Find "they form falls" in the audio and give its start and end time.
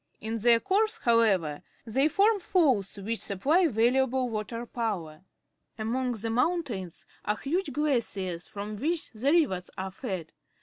1.85-2.95